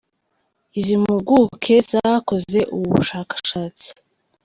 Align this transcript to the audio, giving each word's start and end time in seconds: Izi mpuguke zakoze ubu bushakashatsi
Izi 0.79 0.95
mpuguke 1.01 1.75
zakoze 1.89 2.59
ubu 2.75 2.87
bushakashatsi 2.95 3.87